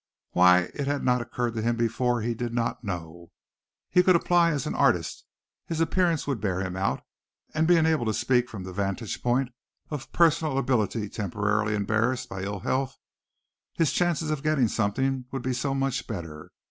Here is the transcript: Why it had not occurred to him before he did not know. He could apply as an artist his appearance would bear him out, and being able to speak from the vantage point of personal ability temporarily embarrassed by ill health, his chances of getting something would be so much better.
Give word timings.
Why 0.31 0.71
it 0.73 0.87
had 0.87 1.03
not 1.03 1.21
occurred 1.21 1.53
to 1.53 1.61
him 1.61 1.75
before 1.75 2.21
he 2.21 2.33
did 2.33 2.55
not 2.55 2.83
know. 2.83 3.29
He 3.91 4.01
could 4.01 4.15
apply 4.15 4.49
as 4.49 4.65
an 4.65 4.73
artist 4.73 5.25
his 5.67 5.79
appearance 5.79 6.25
would 6.25 6.41
bear 6.41 6.59
him 6.59 6.75
out, 6.75 7.03
and 7.53 7.67
being 7.67 7.85
able 7.85 8.07
to 8.07 8.13
speak 8.15 8.49
from 8.49 8.63
the 8.63 8.73
vantage 8.73 9.21
point 9.21 9.51
of 9.91 10.11
personal 10.11 10.57
ability 10.57 11.07
temporarily 11.07 11.75
embarrassed 11.75 12.29
by 12.29 12.41
ill 12.41 12.61
health, 12.61 12.97
his 13.75 13.93
chances 13.93 14.31
of 14.31 14.41
getting 14.41 14.67
something 14.69 15.25
would 15.29 15.43
be 15.43 15.53
so 15.53 15.75
much 15.75 16.07
better. 16.07 16.49